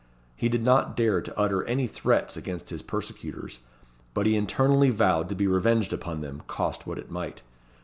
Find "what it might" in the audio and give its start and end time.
6.87-7.43